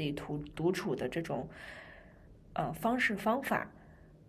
[0.00, 1.46] 自己独独处的这种
[2.54, 3.70] 呃方式方法，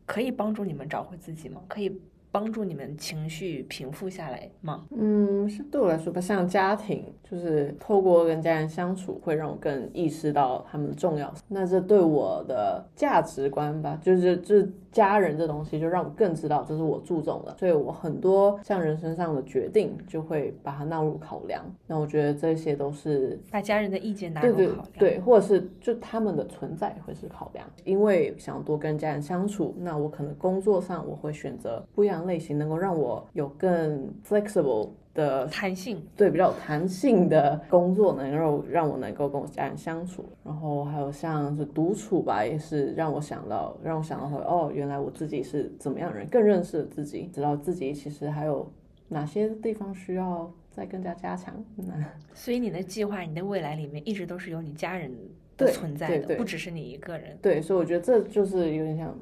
[0.05, 1.61] 可以帮助你们找回自己吗？
[1.69, 1.97] 可以
[2.29, 4.85] 帮助你们情绪平复下来吗？
[4.93, 11.33] 嗯，是对我来说吧，像家庭，就是透过跟家人相处，会让我更意识到他们的重要。
[11.47, 17.55] 那这对我的价值观吧，就是这家人这东西，就让我更知道这是我注重的。
[17.57, 21.63] 所以我很多像人生上的决定，就会把它纳入考量。
[21.87, 24.91] 那我觉得这些都是把家人的意见拿对对入考量。
[24.99, 40.25] 对，或者是就他们的存在会是考量，因为想多跟家人相处，那我可能工作上我会选择不一样类型，能够让我有更 flexible 的弹性，对比较有弹性的工作，能够让我能够跟我家人相处。
[40.43, 48.71] 然后还有像是独处吧，也是让我想到，让我想到会哦，原来我自己是怎么样人，更认识了自己，知道自己其实还有
[49.09, 51.53] 哪些地方需要再更加加强。
[51.75, 51.93] 那
[52.33, 55.11] 所以你的计划、你的未来里面一直都是有你家人
[55.57, 57.37] 的存在的，对对不只是你一个人。
[57.41, 59.13] 对，所以我觉得这就是有点像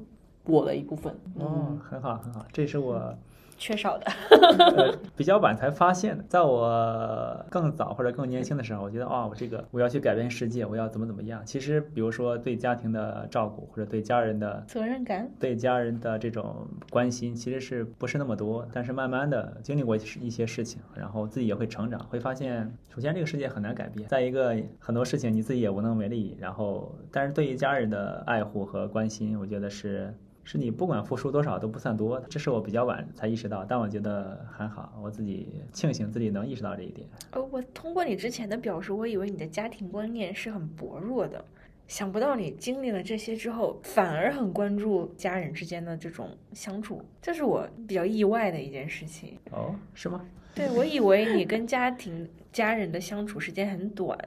[0.44, 1.12] 我的一部分。
[1.36, 3.12] 嗯，很好很好，这是我
[3.60, 4.06] 缺少的，
[4.76, 6.24] 呃比较晚才发现的。
[6.26, 11.42] 在我更早或者更年轻的时候，我觉得哦，我这个我要去改变世界，我要怎么怎么样。
[11.44, 15.30] 其实，比如说对家庭的照顾或者对家人的责任感。
[15.38, 18.66] 对家人的这种关心，其实是不是那么多？
[18.72, 26.34] 但是慢慢的经历过一些事情，然后自己也会成长，会发现，首先这个世界很难改变，再一个很多事情你自己也无能为力。
[26.40, 32.20] 然后，但是对于家人的爱护和关心，我觉得是是你不管付出多少都不算多。
[32.28, 37.06] 这是我比较晚才意识到，但我觉得还好，我自己庆幸自己能意识到这一点。
[37.30, 41.44] 呃，我通过你之前的表述，我以为你的家庭观念是很薄弱的，
[41.86, 49.38] 想不到你经历了这些之后，反而很关注家人之间的这种相处，这是我比较意外的一件事情。
[49.52, 50.24] 哦，是吗？
[50.52, 54.18] 对，我以为你跟家庭家人的相处时间很短，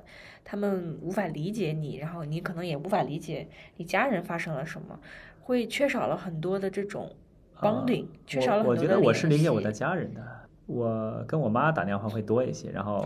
[0.41, 4.97] 他们无法理解你，然后你可能也无法理解你家人发生了什么，
[5.43, 7.09] 会缺少了很多的这种
[7.59, 10.21] bonding，、缺少了很多的我我觉得我是理解我的家人的，
[10.65, 13.05] 我跟我妈打电话会多一些，然后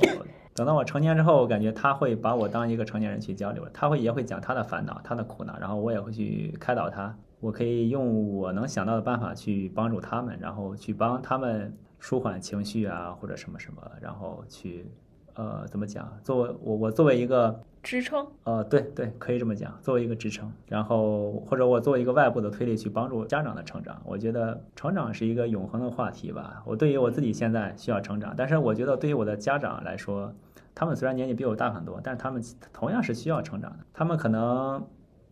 [0.53, 14.85] 等到我成年之后，我感觉她会把我当一个成年人去交流，她会也会讲她的烦恼、她的苦恼，然后我也会去开导她，我可以用我能想到的办法去帮助他们，然后去帮他们舒缓情绪啊，或者什么什么，然后去
[15.33, 16.11] 呃怎么讲？
[16.23, 18.27] 作为我我作为一个支撑。
[18.43, 26.61] 呃，对对，可以这么讲，作为一个支撑，然后或者我作为一个外部的推力去帮助家长的成长，我觉得成长是一个永恒的话题吧。
[26.65, 30.33] 我对于我自己现在需要成长，但是我觉得对于我的家长来说，
[30.75, 32.43] 他们虽然年纪比我大很多，但是他们
[32.73, 33.77] 同样是需要成长的。
[33.93, 34.85] 他们可能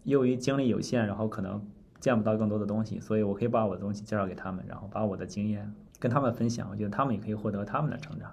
[0.03, 1.61] 由于精力有限，然后可能
[1.99, 8.31] 见不到更多的东西，所以我可以把我的东西介绍给他们，然后把我的经验跟他们分享，我觉得他们也可以获得他们的成长。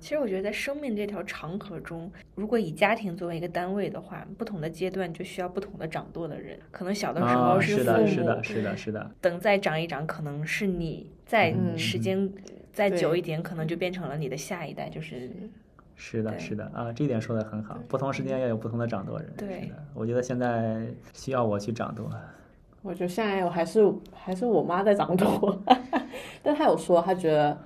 [0.00, 6.58] 其实我觉得在生命这条长河中，如果以家庭作为一个单位的话，不同的阶段就需要不同的掌舵的人。
[6.70, 12.30] 可能小的时候是，父母，是的，是的，是的，是的，等再长一长，可能是你，再嗯时间
[12.72, 15.30] 再久一点，可能就变成了你的下一代，就是
[15.96, 17.76] 是的，是的啊，这一点说的很好。
[17.88, 19.32] 不同时间要有不同的掌舵人。
[19.36, 22.08] 对是的，我觉得现在需要我去掌舵。
[22.82, 25.60] 我觉得现在我还是还是我妈在掌舵，
[26.40, 27.58] 但她有说她觉得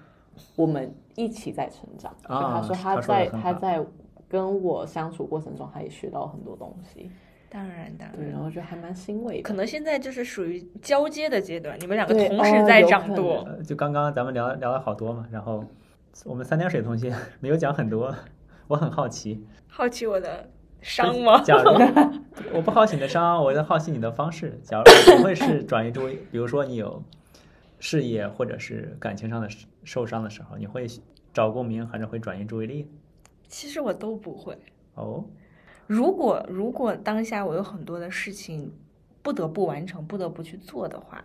[0.56, 3.84] 我们一起在成长，就啊她说她说得在很好她在
[4.28, 7.10] 跟我相处过程中，他也学到很多东西，
[7.50, 8.40] 当然当对，然然。
[8.40, 9.42] 后我觉得还蛮欣慰的。
[9.42, 13.44] 可能现在就是属于交接的阶段，你们两个同时在掌舵。
[13.46, 15.62] 呃，就刚刚咱们聊聊了好多嘛，然后
[16.24, 18.14] 我们三点水同学没有讲很多，
[18.68, 19.46] 我很好奇。
[19.68, 20.48] 好奇我的
[20.80, 21.42] 伤吗？
[21.42, 21.70] 假如
[22.56, 24.58] 我不好奇你的伤，我在好奇你的方式。
[24.64, 27.02] 假如不会是转移注意，比如说你有
[27.84, 29.48] 事业或者是感情上的
[29.82, 30.86] 受伤的时候，你会
[31.32, 32.88] 找共鸣，还是会转移注意力？
[33.48, 34.56] 其实我都不会。
[34.94, 35.24] 哦，
[35.88, 38.72] 如果如果当下我有很多的事情
[39.20, 41.24] 不得不完成、不得不去做的话，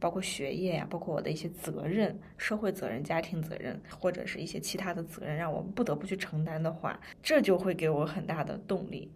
[0.00, 9.08] 包括学业呀、包括我的一些责任、社会责任、家庭责任，或者是一些其他的责任，让我不得不去承担的话，这就会给我很大的动力。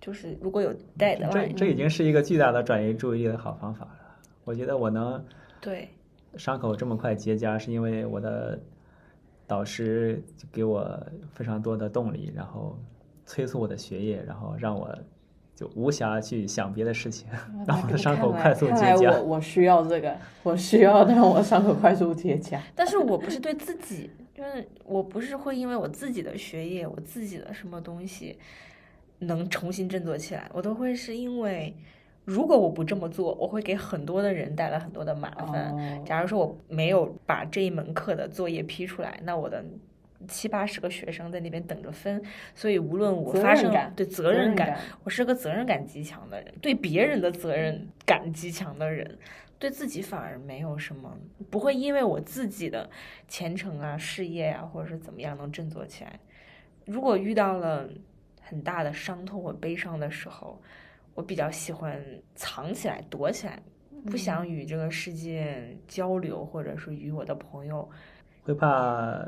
[0.00, 3.98] 就是如果有这 deadline，这已经是一个巨大的转移注意力的好方法了。
[4.44, 5.22] 我觉得我能
[5.60, 5.88] 对
[6.36, 8.60] 伤口这么快结痂，是因为我的
[9.46, 10.88] 导师就给我
[11.32, 12.78] 非常多的动力，然后
[13.24, 14.96] 催促我的学业，然后让我
[15.54, 17.26] 就无暇去想别的事情，
[17.66, 19.22] 让 我的伤口快速结看来我痂。
[19.22, 22.60] 我需要这个，我需要让我伤口快速结痂。
[22.76, 28.38] 但是我不是对自己，就是我不是会因为我自己的学业、我自己的什么东西
[29.20, 31.74] 能重新振作起来，我都会是因为，
[32.28, 35.72] 如果我不这么做，我会给很多的人带来很多的麻烦。
[35.72, 39.64] 哦假如说我没有把这一门课的作业批出来，那我的
[40.26, 42.22] 七八十个学生在那边等着分，
[42.54, 49.16] 所以无论我发生对责任感，感，我是个责任感极强的人，对别人的责任感极强的人，
[49.58, 51.16] 对自己反而没有什么，
[51.48, 52.90] 不会因为我自己的
[53.26, 56.20] 前程啊、事业啊，或者是怎么样能振作起来。
[56.84, 57.88] 如果遇到了
[58.42, 60.60] 很大的伤痛或悲伤的时候，
[61.14, 62.02] 我比较喜欢
[62.34, 63.60] 藏起来、躲起来，
[64.06, 67.88] 不想与这个世界交流，或者是与我的朋友
[68.44, 69.26] 会怕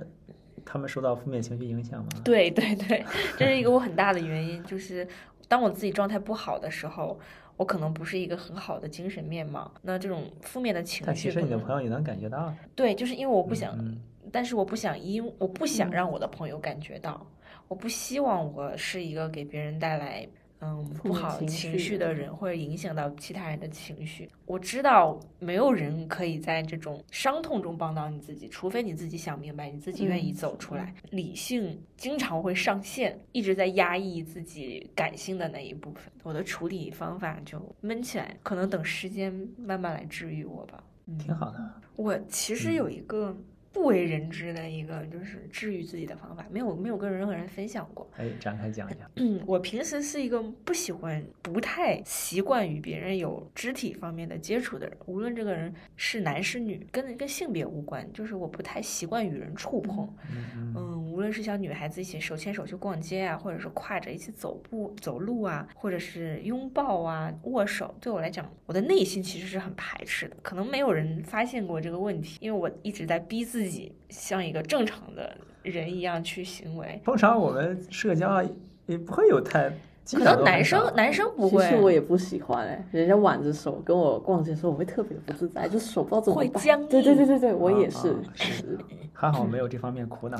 [0.64, 2.08] 他们受到负面情绪影响吗？
[2.24, 3.04] 对 对对，
[3.36, 5.06] 这是一个我很大的原因，就是
[5.48, 7.18] 当我自己状态不好的时候，
[7.56, 9.70] 我可能不是一个很好的精神面貌。
[9.82, 12.54] 那这种负面的情绪但其实你的朋友也能感觉到。
[12.76, 14.00] 对，就是因为我不想，嗯，
[14.30, 17.26] 但是我不想因我不想嗯让我的朋友感觉到，
[17.68, 20.26] 我不希望我是一个给别人带来
[20.60, 24.28] 嗯不好情情绪的人，或者影响到其他人的情绪。
[24.46, 30.94] 我知道没有人可以在这种伤痛中帮到你自己，除非你自己想明白，你自己愿意嗯走出来。
[31.10, 36.12] 理性经常会上线，一直在压抑自己感性的那一部分。
[36.22, 40.82] 我的处理方法就闷起来，可能等时间慢慢来治愈我吧。
[41.18, 41.70] 挺好的。
[41.96, 43.36] 我其实有一个
[43.72, 48.10] 不为人知的一个就是治愈自己的方法，没有没有跟任何人分享过。
[48.16, 49.10] 哎，展开讲一讲。
[49.16, 60.08] 嗯，我平时是一个不喜欢、不太习惯与别人有肢体方面的接触的人，无论这个人是男是女，跟跟性别无关，就是我不太习惯与人触碰。
[60.30, 70.36] 嗯嗯嗯，无论是像女孩子一起手牵手去逛街啊，或者是挎着一起走步走路啊，或者是拥抱啊、握手，对我来讲，我的内心其实是很排斥的。
[70.42, 77.00] 可能没有人发现过这个问题，因为我一直在逼自己像一个正常的人一样去行为。
[77.04, 78.42] 通常我们社交
[78.86, 79.72] 也不会有太，
[80.04, 86.48] 基可能男生少男生不会其会，实我也不喜欢哎、人家挽着手跟我逛街的时候，我会特别不自在，就手不知道怎么办。
[86.48, 88.16] 会僵对对硬对对对，我也啊是啊。
[88.34, 88.78] 是
[89.12, 90.38] 还好没有这方面苦恼。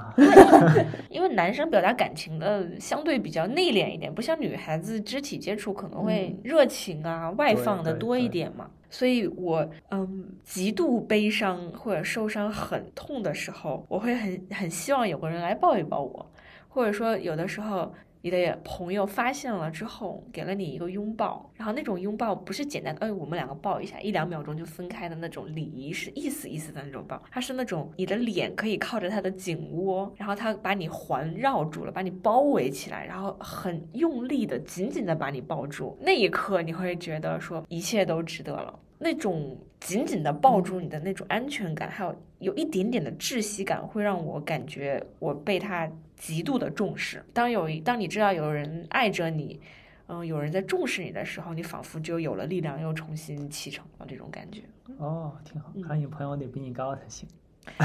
[1.10, 8.70] 因为男生表达感情的相对比较内敛一点，不像女孩子肢体接触可能会热情啊、外对放的对多一对点嘛。
[8.90, 16.30] 所以我嗯极度悲伤或者受伤很痛的时候，我会很很希望有个人来抱一抱我，
[16.68, 17.94] 或者说有的时候。
[18.22, 38.78] 你的朋友发现了之后，给了你一个拥抱，然后那种拥抱不是简单的，哎，我们两个抱一下，一两秒钟就分开的那种礼仪，是意思意思的那种抱，它是那种你的脸可以靠着他的颈窝，然后他把你环绕住了，把你包围起来，然后很用力的、紧紧的把你抱住，那一刻你会觉得说一切都值得了。
[39.02, 45.90] 那种紧紧的抱住你的那种安全感，还有有一点点的窒息感，会让我感觉我被他
[46.20, 47.24] 极度的重视。
[47.32, 49.58] 当有一当你知道有人爱着你，
[50.06, 54.62] 嗯，有人在重视你的时候，你仿佛就有了力量，又重新启程了这种感觉。
[54.98, 55.72] 哦，挺好。
[55.74, 57.26] 嗯看来你朋友得比你高才行。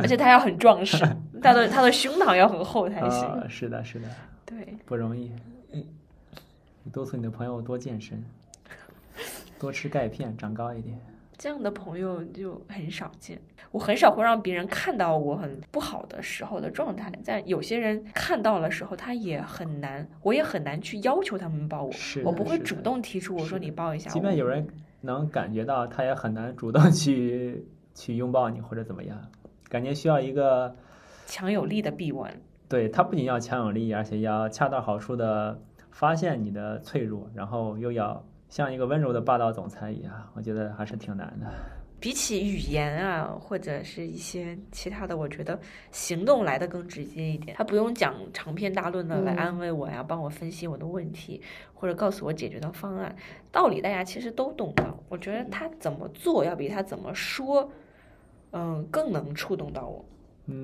[0.00, 0.96] 而且他要很壮实，
[1.42, 3.26] 他的他的胸膛要很厚才行。
[3.28, 4.08] 啊，是的，是的，
[4.46, 5.30] 对，不容易。
[5.70, 8.22] 你督促你的朋友多健身，
[9.58, 10.98] 多吃钙片，长高一点。
[11.36, 13.40] 这样的朋友就很少见。
[13.70, 21.92] 我很少会让别人看到我很不好的时候的状态，但有些人看到了时候，他也很难，我也很难去要求他们抱我。
[21.92, 24.14] 是我不会主动提出，我说你抱一下我。
[24.14, 24.66] 即便有人
[25.00, 29.20] 能感觉到，他也很难主动去去拥抱你或者怎么样，
[29.68, 30.74] 感觉需要一个，
[31.26, 32.32] 强有力的臂弯。
[32.68, 35.60] 对他不仅要强有力，而且要恰到好处的
[35.90, 41.52] 发现你的脆弱，然后又要像一个温柔的霸道总裁一样，我觉得还是挺难的。
[41.98, 45.58] 比起语言啊，或者是一些其他的，我觉得
[45.90, 47.56] 行动来的更直接一点。
[47.56, 51.42] 他不用讲长篇大论的来嗯安慰我呀，帮我分析我的问题，
[51.74, 53.16] 或者告诉我解决的方案。
[53.50, 57.68] 道理大家其实都懂的，我觉得他怎么做要比他怎么说，
[58.52, 60.04] 嗯，更能触动到我，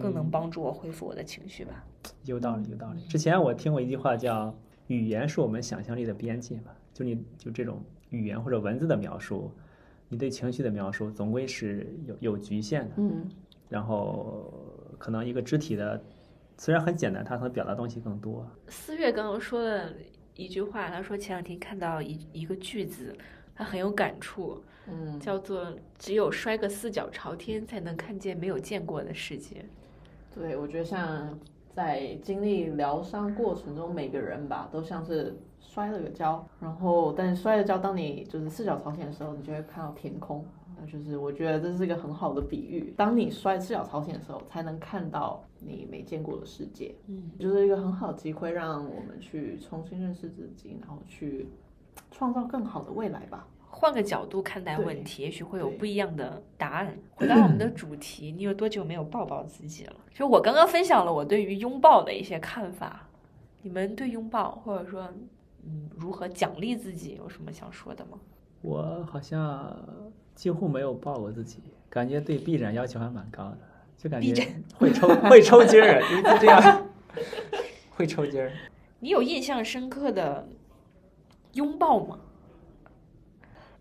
[0.01, 1.85] 更能嗯，帮助我恢复我的情绪吧。
[2.23, 3.01] 有道理，有道理。
[3.09, 4.55] 之前我听过一句话叫
[4.87, 9.51] “语言是我们想象力的边界”嘛，就你就这种语言或者文字的描述，
[10.09, 12.95] 你对情绪的描述总归是有有局限的。
[12.97, 13.29] 嗯，
[13.69, 14.53] 然后
[14.99, 16.03] 可能一个肢体的
[16.59, 18.47] 虽然很简单，它可能表达东西更多。
[18.69, 19.93] 思月刚刚说了
[20.35, 23.17] 一句话，他说前两天看到一一个句子，
[23.55, 29.65] 他很有感触，嗯，叫做“只有摔个四脚朝天，才能看见没有见过的世界
[30.35, 31.39] 对，我觉得像
[31.75, 40.45] 在经历疗伤过程中，每个人吧都像是摔了个跤，然后但是摔了跤，当你就是四脚朝天的时候，你就会看到天空。
[40.81, 46.95] 那就是我觉得这是一个很好的比喻，当你摔四脚朝天的时候，才能看到你没见过的世界。”。
[47.07, 51.47] 嗯，就是一个很好的机会，让我们去重新认识自己，然后去
[52.11, 53.47] 创造更好的未来吧。
[53.73, 56.93] 换个角度看待问题，也许会有不一样的答案。
[57.15, 59.95] 回到我们的主题，你有多久没有抱抱自己了？
[60.13, 63.07] 就我刚刚分享了我对于拥抱的一些看法，
[63.63, 65.09] 你们对拥抱或者说
[65.65, 68.19] 嗯如何奖励自己有什么想说的吗？
[68.63, 69.77] 我好像
[70.35, 73.59] 几乎没有抱过自己，感觉对臂展要求还蛮高的，
[73.97, 74.35] 就感觉
[74.77, 76.87] 会抽会抽筋儿，一直这样
[77.91, 78.53] 会抽筋儿。
[78.99, 80.47] 你有印象深刻的
[81.55, 82.19] 拥抱吗？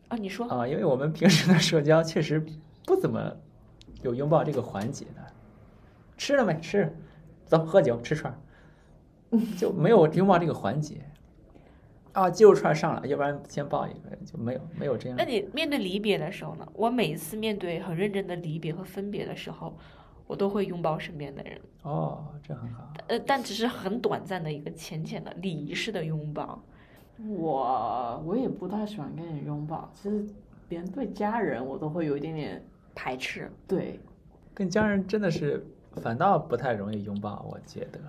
[0.08, 2.44] 啊，你说啊，因为我们平时的社交确实
[2.86, 3.36] 不怎么
[4.02, 5.22] 有拥抱这个环节的。
[6.18, 6.60] 吃了没？
[6.60, 6.94] 吃，
[7.46, 11.02] 走，喝酒，吃串儿，就没有拥抱这个环节。
[12.14, 15.24] 啊，肌肉串儿上了，要不然先抱一个，就没有没有这样那。
[15.24, 16.68] 你面对离别的时候呢？
[16.74, 19.78] 我每一次面对很认真的离别和分别的时候，
[20.28, 22.92] 我都会拥抱身边的人，哦，这很好。
[23.08, 26.62] 呃，但只是很短暂的一个浅浅的礼仪式的拥抱。
[27.28, 30.26] 我我也不太喜欢跟人拥抱，其实
[30.70, 32.64] 连对家人我都会有一点点
[32.96, 34.00] 排斥，对，
[34.54, 35.66] 跟家人真的是
[35.98, 38.00] 反倒不太容易拥抱，我觉得。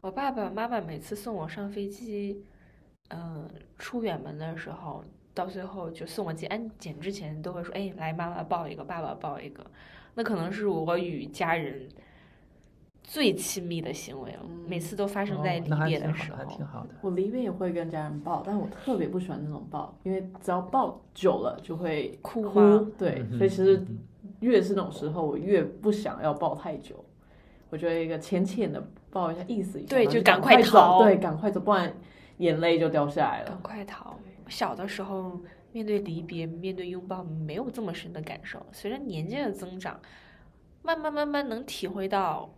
[0.00, 2.44] 我爸爸妈妈每次送我上飞机，
[3.10, 9.64] 嗯、出远门的时候，到最后就送我进安检之前，都会说：“哎，来，妈妈抱一个，爸爸抱一个。”
[10.14, 11.88] 那可能是我与家人
[13.02, 16.44] 最亲密的行为了，每次都发生在离别的，时候。
[16.44, 16.90] 挺好的。
[17.02, 22.42] 我离别也会跟家人抱，但我特别不喜欢那种抱，因为只要抱久了就会哭。
[22.96, 23.98] 对，嗯所以其实嗯
[24.40, 27.04] 越是那种时候，我越不想要抱太久。
[27.70, 31.92] 我觉得一个浅浅的抱一下，意思一下，就对就赶快走，对，赶快走，不然
[32.38, 33.62] 眼泪就掉下来了赶。
[33.62, 34.18] 快逃！
[34.48, 35.40] 小的时候
[35.72, 40.00] 面对离别、面对拥抱没有这么深的感受，随着年纪的增长，
[40.82, 42.54] 慢慢慢慢能体会到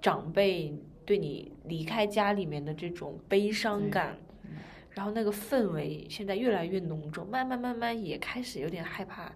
[0.00, 0.76] 长辈
[1.06, 4.16] 对你离开家里面的这种悲伤感，
[4.90, 9.32] 然后那个氛围现在越来越浓重，慢慢慢慢也开始有点害怕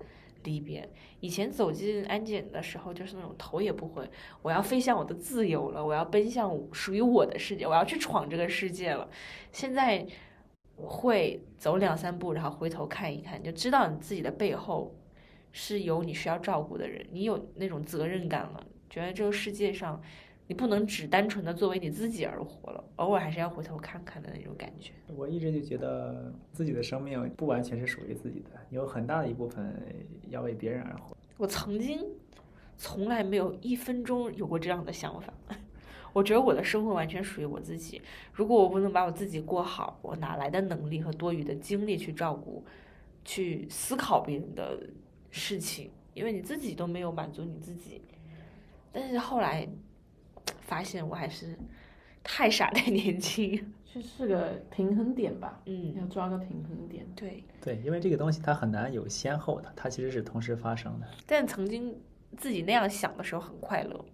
[0.48, 0.88] 离别。
[1.20, 4.08] 以前走进安检的时候，就是那种头也不回，
[4.40, 9.08] 我要飞向我的自由了，我要奔向属于我的世界，我要去闯这个世界了。
[9.52, 10.06] 现在
[10.76, 14.96] 会走两三步，然后回头看一看，就知道你自己的背后
[15.52, 20.00] 是有你需要照顾的人，你有那种责任感了，觉得这个世界上
[20.48, 24.92] 你不能只单纯的作为你自己而活了，偶尔还是要回头看看的那种感觉。
[25.14, 29.74] 我一直就觉得自己的生命不完全是属于自己的，有很大的一部分
[30.30, 31.14] 要为别人而活。
[31.36, 32.02] 我曾经
[32.78, 35.32] 从来没有一分钟有过这样的想法。
[36.14, 38.00] 我觉得我的生活完全属于我自己。
[38.32, 42.64] 如果我不能把我自己过好，我哪来的能力和多余的精力去照顾、
[43.22, 44.82] 去思考别人的
[45.30, 45.90] 事情？
[46.14, 48.00] 因为你自己都没有满足你自己。
[48.90, 49.68] 但是后来
[50.68, 51.58] 发现，我还是
[52.22, 53.72] 太傻太年轻。
[53.90, 57.06] 这是个平衡点吧，嗯，要抓个平衡点。
[57.16, 57.42] 对。
[57.60, 61.98] 对，因为这个东西它很难有先后的，它其实是同时发生的，但曾经
[62.36, 64.04] 自己那样想的时候很快乐。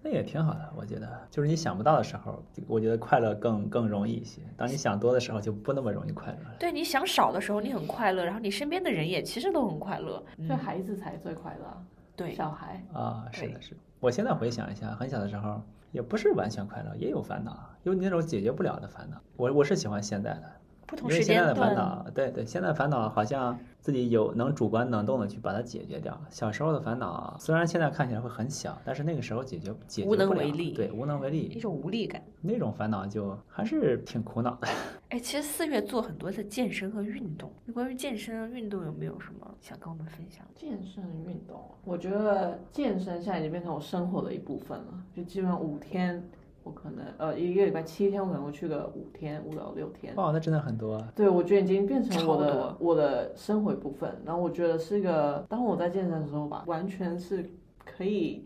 [0.00, 0.72] 那也挺好的。
[0.74, 6.54] 我觉得，就是你想不到的时候，我觉得快乐更更容易一些；当你想多的时候，就不那么容易快乐了。
[6.58, 10.24] 对，你想少的时候你很快乐，然后你身边的人也其实都很快乐。
[10.46, 11.84] 所以孩子才最快乐啊，
[12.16, 12.82] 对，小孩。
[12.94, 13.80] 啊，是的，是的。
[14.00, 15.60] 我现在回想一下，很小的时候
[15.92, 19.20] 也不是完全快乐，也有烦恼，有你那种解决不了的烦恼。
[19.36, 20.52] 我我是喜欢现在的，
[20.88, 26.18] 不同因为现在的时间段烦恼，对对，现在烦恼好像自己有能主观能动的去把它解决掉。
[26.30, 32.22] 小时候的烦恼虽然现在看起来会很小，但是那个时候解决解决无能不了为力对，无能为力一，种无力感。
[32.40, 34.68] 那种烦恼就还是挺苦恼的。
[35.10, 40.42] 哎，其实四月做很多的健身和运动，关于健身和运动有没有什么想跟我们分享？
[40.54, 45.04] 健身运动，我觉得健身现在已经变成我生活的一部分了。
[45.14, 46.22] 就基本上五天，
[46.68, 50.14] 我可能呃一个礼拜七天，我可能会去个五天，五到六天。
[50.16, 51.12] 哇，那真的很多啊。
[51.16, 54.14] 对，我觉得已经变成我的我的生活一部分。
[54.24, 57.48] 然后我觉得是一个，当我在健身的时候吧，完全是
[57.84, 58.44] 可以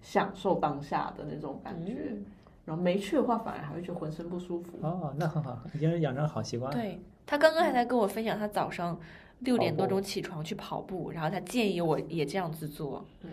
[0.00, 2.10] 享受当下的那种感觉。
[2.10, 2.24] 嗯
[2.66, 4.78] 然后没去的话，反而还会觉得浑身不舒服。
[4.80, 6.80] 哦，那很好，已经养成好习惯了。
[6.80, 8.98] 对他刚刚还在跟我分享，他早上
[9.40, 13.04] 六点多钟起床去跑步，然后他建议我也这样子做。
[13.20, 13.30] 对，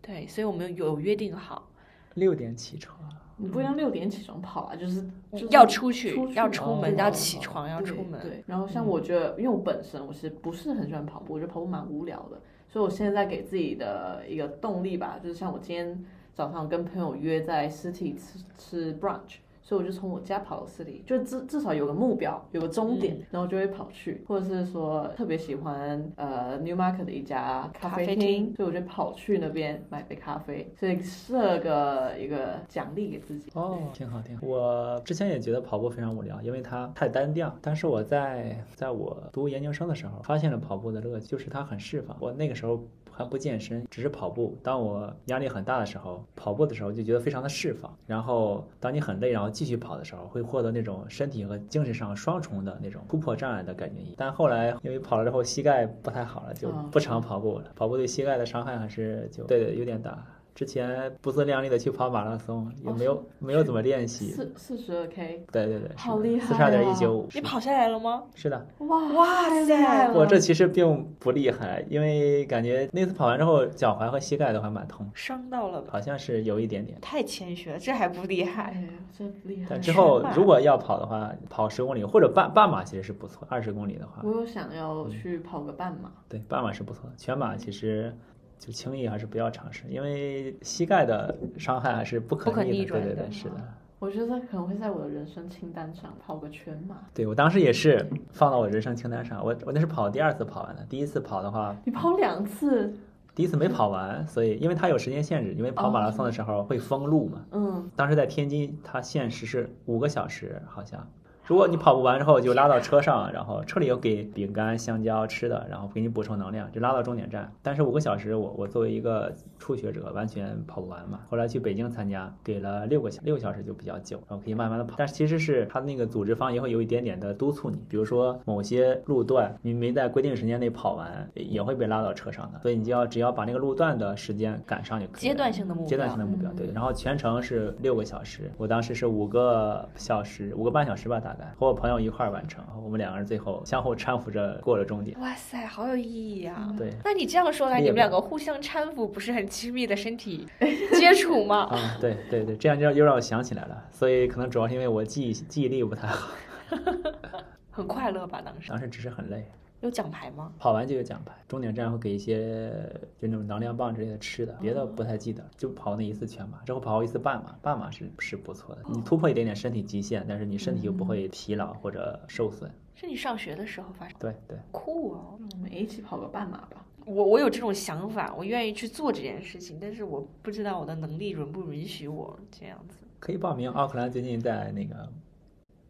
[0.00, 1.68] 对，所以我们有约定好
[2.14, 2.98] 六点起床，
[3.36, 8.20] 你不一定六点起床跑啊，就是就是要出去要出门，要哦起床，要出门。
[8.20, 19.36] 对，然后像我觉得，因为我本身我是不是很喜欢跑步，我觉得跑步蛮无聊的，所以我现在给自己的一个动力吧，就是像我今天早上跟朋友约在 City 吃吃 brunch，
[19.72, 33.50] 所以我就从我家跑到市里，就至至少有个目标，有个终点，然后就会跑去，或者是说特别喜欢呃 Newmarket 的一家咖啡咖啡厅，厅所以我就跑去那边买杯咖啡，所以设个一个奖励给自己。
[33.54, 34.46] 哦，挺好挺好。
[34.46, 37.56] 我之前也觉得跑步非常无聊，因为它太单调。
[37.62, 42.14] 但是我在在我读研究生的时候，发现了跑步的乐趣，就是它很释放。
[42.20, 44.58] 我那个时候还不健身，只是跑步。
[44.62, 47.94] 当我压力很大的时候，跑步的时候就觉得非常的释放。
[48.06, 54.00] 然后当你很累，然后继续跑的时候，会获得那种身体和精神上双重的那种突破障碍的感觉。
[54.16, 57.70] 但后来因为跑了之后膝盖不太好了，就哦不常跑步了。
[57.76, 60.26] 跑步对膝盖的伤害还是就对对有点大。
[60.54, 64.30] 之前不自量力的去跑马拉松，也没有、没有怎么练习。
[64.30, 67.28] 四四十二 K，对对对，好厉害四十二点一啊九五。
[67.32, 68.22] 你跑下来了吗？
[68.34, 70.10] 是的，哇哇塞！
[70.12, 75.88] 我这其实并不厉害，因为感觉那次跑完之后，脚踝和膝盖都还蛮痛，伤到了吧？
[75.92, 76.98] 好像是有一点点。
[77.00, 78.72] 太谦虚了，这还不厉害。
[78.74, 79.80] 哎，真厉害但。
[79.80, 87.12] 之后如果要跑的话，跑十公里或者半半马其实是不错，二十公里的话，我有想要去跑个半马，对半马是不错的。
[87.16, 88.14] 全马其实
[88.64, 92.76] 就轻易还是不要尝试，因为膝盖的伤害还是不可不可逆的。
[92.76, 93.56] 逆转的对对对，是的。
[93.98, 96.94] 我觉得可能会在我的人生清单上跑个全马。
[97.12, 102.94] 对我当时也是放到我人生清单上，我我那是跑第二次跑完的，第一次跑的话，你跑两次，
[103.34, 107.44] 第一次没跑完，所以因为它有时间限制，因为跑马拉松的时候会封路嘛。
[107.50, 111.04] 嗯，当时在天津，它限时是五个小时，好像。
[111.44, 117.52] 如果你跑不完之后，就拉到车上，然后车里有给饼干、香蕉吃的，然后给你补充能量，就拉到终点站。
[117.62, 121.20] 但是五个小时我，我作为一个初学者，完全跑不完嘛。
[121.28, 124.94] 后来去北京参加，给了六个小六个小时就比较久，然后可以慢慢的跑。
[124.96, 135.18] 但是其实是他那个组织方也会有一点点的督促你，比如说某些路段你没在规定时间内跑完，也会被拉到车上的，所以你就要只要把那个路段的时间赶上就可以了。
[135.20, 136.70] 阶段性的目标阶段性的目标，对。
[136.72, 145.18] 然后全程是六个小时，我当时是五个小时，五个半小时吧，大概和我朋友一块儿完成，我们两个人最后相互搀扶着过了终点。
[145.20, 146.74] 哇塞，好有意义啊！
[146.76, 150.46] 对，那你这样说来，你们两个互相搀扶，不是很亲密的身体
[150.94, 151.64] 接触吗？
[151.70, 156.30] 啊，对对对，这样就又让我想起来了，所以可能主要是因为我记忆记忆力不太好，
[157.70, 158.40] 很快乐吧？
[158.44, 159.46] 当时当时只是很累。
[159.82, 160.52] 有奖牌吗？
[160.58, 162.70] 跑完就有奖牌，终点站会给一些
[163.18, 172.70] 就那种能量棒之类的吃的，别的不太记得，就跑那一次全马，之后跑过一次半马，半马是是不错的，你突破一点点身体极限，但是你身体又不会疲劳或者受损。
[172.94, 174.16] 是你上学的时候发生？
[174.20, 175.38] 对对，酷哦！
[175.54, 176.86] 我们一起跑个半马吧。
[177.04, 182.98] 我我有这种想法，我愿意去做这件事情，但是我不知道我的能力允不允许我这样子。
[183.18, 183.68] 可以报名。
[183.70, 185.12] 奥克兰最近在那个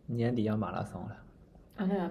[0.07, 1.16] 年底要马拉松了。
[1.76, 2.11] 啊，那个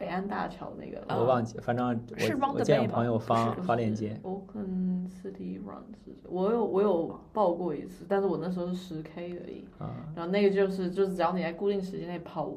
[0.00, 9.68] 北北安大桥那个，我忘记，反正是我 Round 我 the 见 Bay 有朋友发发链接，Oakland City Run 是，我有我有报过一次，但是我那时候是十 K 而已。
[9.78, 12.50] 啊，然后那个就是就是只要你在固定时间内跑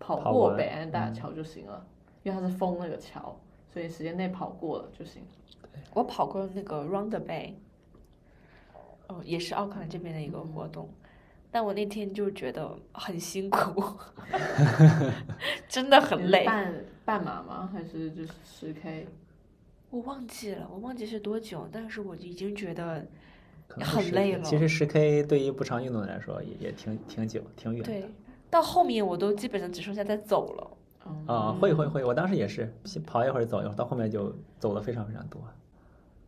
[0.00, 1.86] 跑过北安大桥就行了，
[2.24, 3.38] 因为它是封那个桥，
[3.72, 5.22] 所以时间内跑过了就行。
[5.94, 7.52] 我跑过那个 Round the Bay，
[9.06, 10.88] 哦，也是奥克兰这边的一个活动，
[11.50, 13.82] 但我那天就觉得很辛苦，
[15.68, 16.44] 真的很累。
[16.44, 17.70] 半半马吗？
[17.72, 19.06] 还是就是十 K？
[19.90, 23.06] 我忘记了，我忘记是多久，但是我已经觉得
[23.66, 27.86] 可能是 10K 很累了其实十 K 对于不常运动的来说也也挺挺久挺远的。
[27.86, 28.10] 对，
[28.50, 30.70] 到后面我都基本上只剩下在走了。
[31.06, 35.40] 嗯啊，会会会，我当时也是先跑一会儿走一会儿，到后面就走的非常非常多。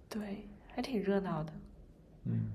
[0.09, 1.52] 对，还挺热闹的。
[2.24, 2.50] 嗯，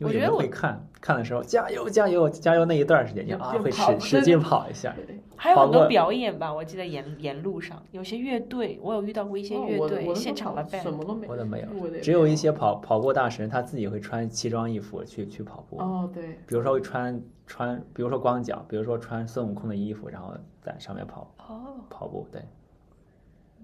[0.00, 4.94] 因为人我觉得会看看的时候，加油加油加油那一段时间，你啊会使使劲跑一下。
[5.36, 10.92] 还有很多表演吧，我记得沿沿路上有些乐队，我有遇到过一些哦乐队、现场的跑什。
[10.92, 22.42] 么都没我的没有只有一些跑跑步大神他自己会穿奇装异服去去跑步，哦，对，比如说会穿穿，比如说光脚，比如说穿孙悟空的衣服，然后在上面跑哦，跑步，对。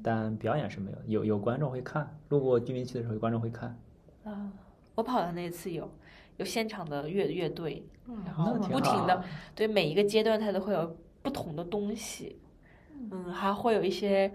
[0.03, 3.77] 但表演是没有，有有观众会看，路过居民区的时候，有观众会看。
[4.25, 4.51] 啊，
[4.95, 5.89] 我跑的那次有
[6.37, 7.83] 有现场的乐乐队，
[8.25, 9.23] 然后不停的
[9.55, 12.39] 对每一个阶段它都会有不同的东西，
[13.11, 14.31] 嗯，还会有一些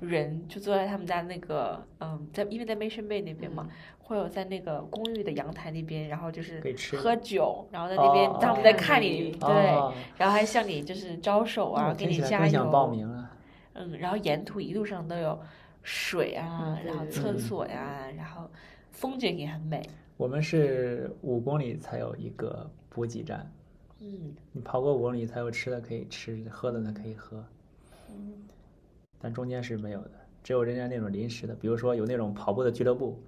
[0.00, 6.60] 人就坐在他们家那个嗯，在因为在 Mission Bay 那边嘛，会有在那个公寓的阳台那边，然后就是
[6.98, 13.30] 喝酒，然后在那边哦他们在看你，对，哦然后还向你就是招手啊，给你加油想报油，名了。
[13.72, 15.38] 嗯，然后沿途一路上都有
[15.82, 18.50] 水啊然后厕所呀，然后
[18.90, 19.82] 风景也很美，
[20.16, 23.50] 我们是五公里才有一个补给站，
[24.00, 27.44] 嗯你跑过五公里才有吃的可以吃，喝的呢可以喝，
[28.10, 28.32] 嗯
[29.20, 33.20] 但中间是没有的，只有人家那种临时的，比如说有那种跑步的俱乐部，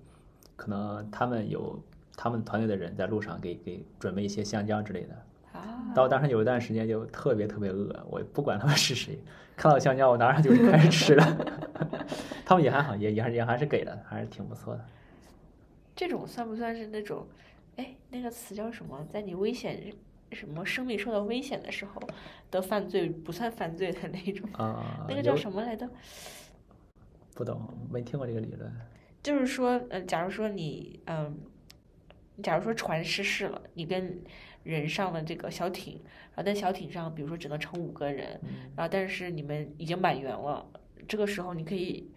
[0.56, 1.78] 可能他们有
[2.16, 9.18] 他们团队的人在路上给给准备一些香蕉之类的，啊，到当时有一段时间就特别特别饿，我不管他们是谁，
[9.56, 11.36] 看到香蕉我拿上就开始吃了。
[12.46, 14.82] 他们也还好，也也还也还是给的，还是挺不错的。
[15.98, 17.26] 这种算不算是那种，
[17.74, 19.04] 哎，那个词叫什么？
[19.10, 19.92] 在你危险
[20.30, 22.00] 什么生命受到危险的时候
[22.52, 24.48] 的犯罪不算犯罪的那种？
[24.52, 25.90] 啊、那个叫什么来着？
[27.34, 28.72] 不懂，没听过这个理论。
[29.24, 31.36] 就是说，呃，假如说你，嗯、
[32.44, 34.22] 假如说船失事了，你跟
[34.62, 40.64] 人上了这个小艇，然后在小艇上，比如说只能乘五个人，嗯然后但是你们已经满员了，
[41.08, 42.08] 这个时候你可以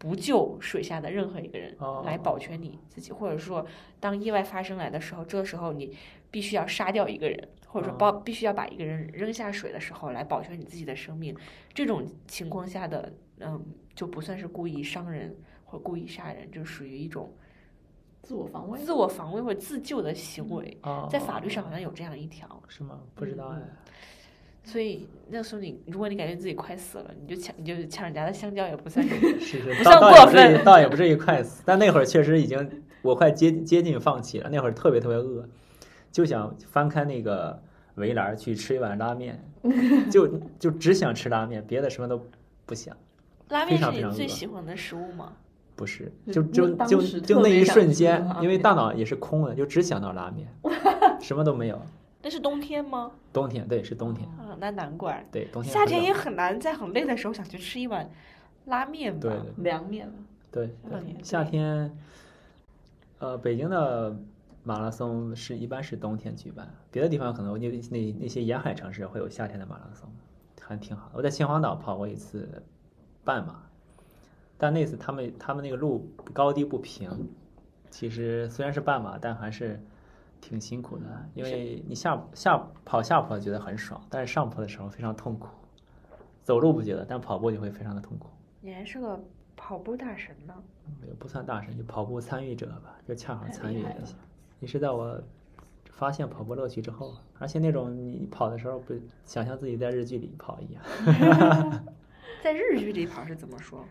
[0.00, 3.66] 不救水下的任何一个人哦来保全你自己，或者说
[4.00, 5.94] 当意外发生来的时候，这个时候你
[6.30, 11.36] 必须要杀掉一个人，或者说哦包必须要把一个人扔下水的时候来保全你自己的生命，
[11.74, 13.62] 这种情况下的，嗯，
[13.94, 15.36] 就不算是故意伤人
[15.66, 17.30] 或故意杀人，就属于一种
[18.22, 18.80] 自我防卫。
[18.80, 22.48] 自我防卫或者自救的行为，哦，在法律上好像有这样一条。
[22.68, 22.98] 是吗？
[23.14, 23.60] 不知道哎。
[24.64, 35.48] 所以那时候你，如果你感觉自己快死了，你就抢，你就抢人家的香蕉，也不算是是是，不算过倒倒也不至于分倒也不至于快死，但那会儿确实已经我快接接近放弃了，那会儿特别特别饿，
[36.12, 37.60] 就想翻开那个
[37.96, 39.42] 围栏去吃一碗拉面，
[40.10, 42.24] 就就只想吃拉面，别的什么都
[42.66, 42.96] 不想。
[43.48, 45.32] 拉面是非常非常饿你最喜欢的食物吗？
[45.74, 50.46] 不是，就就就就那一瞬间，因为大脑也是空的，就只想到拉面，
[51.20, 51.80] 什么都没有。
[52.22, 53.12] 那是冬天吗？
[53.32, 55.24] 冬天对，是冬天，啊，那难怪。
[55.32, 58.10] 对冬天夏天也很难在很累的时候想去吃一碗
[58.66, 59.30] 拉面吧。
[59.56, 60.12] 凉面了，
[60.50, 60.74] 对
[61.22, 61.96] 夏天，
[63.18, 64.14] 呃，北京的
[64.62, 70.06] 马拉松是一般是冬天举办，别的地方可能那那那些沿海城市会有夏天的马拉松，
[70.60, 71.12] 还挺好的。
[71.14, 72.62] 我在秦皇岛跑过一次
[73.24, 73.62] 半马，
[74.58, 77.10] 但那次他们他们那个路高低不平，
[77.90, 79.82] 其实虽然是半马，但还是
[80.40, 85.48] 挺辛苦的，因为你下下跑下坡觉得很爽，但是上坡的时候非常痛苦。
[86.42, 88.28] 走路不觉得，但跑步就会非常的痛苦。
[88.60, 89.22] 你还是个
[89.56, 90.54] 跑步大神呢。
[91.06, 94.16] 也不算大神，就跑步参与者吧，就恰好参与一下。
[94.58, 95.20] 也是在我
[95.92, 100.82] 发现跑步乐趣之后，而且那种你跑的时候，不想象自己在日剧里跑一样。
[102.42, 103.84] 在日剧里跑是怎么说？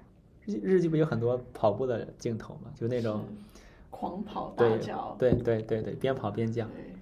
[0.45, 3.23] 日日剧不有很多跑步的镜头嘛，就那种
[3.89, 6.93] 狂跑大对叫，对对对对，边跑边叫，对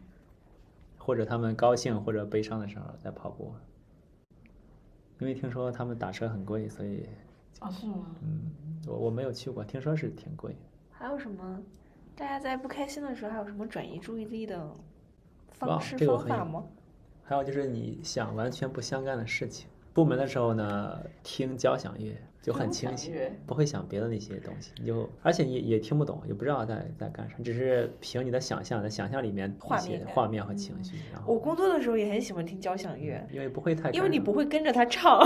[0.97, 3.53] 或者他们高兴或者悲伤的时候在跑步。
[5.19, 7.07] 因为听说他们打车很贵，所以
[7.59, 8.15] 啊是吗？
[8.21, 8.51] 嗯，
[8.87, 10.55] 我我没有去过，听说是挺贵。
[10.91, 11.59] 还有什么？
[12.15, 14.69] 大家在不开心的时候还有什么转移注意力的
[15.51, 16.63] 方式这方法吗？
[17.23, 35.21] 还有就是你想完全不相干的事情，部门的时候呢，听交响乐就很清醒交响乐，不会想别的那些东西，你就而且也也听不懂，也不知道在在干啥，只是凭你的想象，在想象里面一些画面画面和情绪，然后我工作的时候也很喜欢听交响乐，因为不会太因为你不会跟着他唱，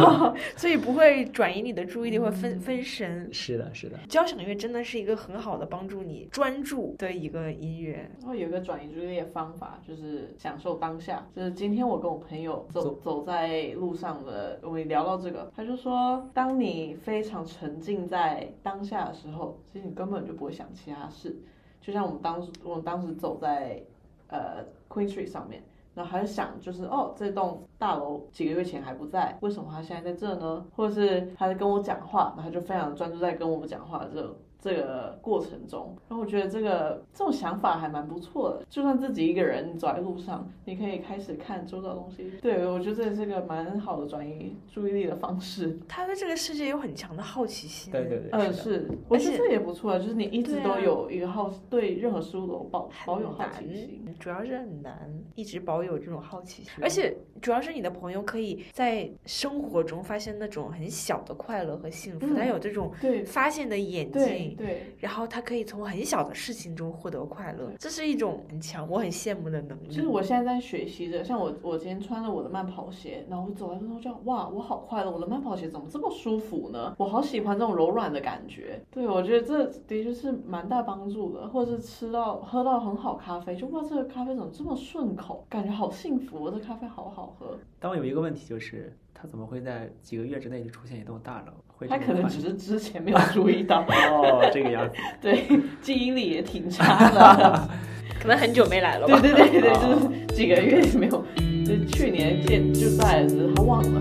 [0.56, 3.28] 所以不会转移你的注意力或分分神。
[3.32, 8.08] 是的，是的，交响乐真的是一个很好的帮助你专注的一个音乐。
[8.20, 11.26] 然后有一个转移注意力的方法，就是享受当下。
[11.34, 21.40] 就是今天我跟我朋友走走走在路上的，我们聊到这个，他就说，当当你非常沉浸在当下的时候，其实你根本就不会想其他事。
[21.80, 23.80] 就像我们当时，我们当时走在
[24.26, 25.62] 呃 Queen Street 上面，
[25.94, 30.66] 然后还是想，就是哦，这栋大楼几个月前还不在，为什么他现在在这呢？
[30.74, 38.64] 或者是他在跟我讲话，然后他就非常专注在跟我们讲话的这种这个过程中，然后我觉得这个这种想法还蛮不错的。
[38.68, 42.30] 就算自己一个人走在路上，你可以开始看周遭东西。
[42.42, 45.78] 对，我觉得这是个蛮好的转移注意力的方式。
[45.88, 47.90] 他对这个世界有很强的好奇心。
[47.92, 54.14] 对对对，呃，是我觉得这也不错啊，就是你一直都有一个好，对任何事物都有保保有好奇心。
[54.18, 64.66] 主要是很难一直保有这种好奇心，而且主要是你的朋友可以在生活中发现那种很小的快乐和幸福，嗯他有这种对发现的眼对睛。
[64.66, 69.88] 对，然后他可以从很小的事情中获得快乐，这是一种很强，我很羡慕的能力。
[69.88, 76.94] 就是我现在在学习着，像我我今天穿了我的慢跑鞋，然后我走在路上就哇，我好快乐，我的慢跑鞋怎么这么舒服呢？
[76.98, 78.80] 我好喜欢这种柔软的感觉。
[78.90, 87.58] 对，我觉得这的确是蛮大帮助的，或者是吃到喝到很好咖啡，就哇，这个咖啡怎么这么顺口，感觉好幸福，哦这咖啡好好喝。
[87.78, 91.52] 但我有一个问题就是，他怎么会在几个月之内就出现一栋大楼？
[91.66, 95.44] 会他可能只是之前没有注意到，哦这个样子，对，
[95.82, 97.68] 记忆力也挺差的。
[98.18, 99.32] 可能很久没来了吧对。
[99.32, 101.24] 对对对，就是几个月没有，
[101.64, 104.00] 就去年见就在了，只是他忘了。